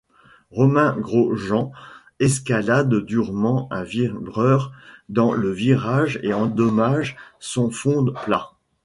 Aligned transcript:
Romain 0.49 0.97
Grosjean 0.99 1.71
escalade 2.19 2.91
durement 3.05 3.67
un 3.71 3.83
vibreur 3.83 4.71
dans 5.09 5.31
le 5.31 5.51
virage 5.51 6.19
et 6.23 6.33
endommage 6.33 7.15
son 7.39 7.69
fond 7.69 8.05
plat. 8.05 8.53